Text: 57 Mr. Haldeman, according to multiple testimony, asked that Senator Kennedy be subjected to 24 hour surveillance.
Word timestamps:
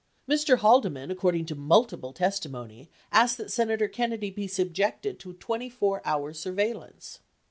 57 0.27 0.57
Mr. 0.57 0.61
Haldeman, 0.61 1.11
according 1.11 1.45
to 1.45 1.53
multiple 1.53 2.11
testimony, 2.11 2.89
asked 3.11 3.37
that 3.37 3.51
Senator 3.51 3.87
Kennedy 3.87 4.31
be 4.31 4.47
subjected 4.47 5.19
to 5.19 5.33
24 5.33 6.01
hour 6.03 6.33
surveillance. 6.33 7.19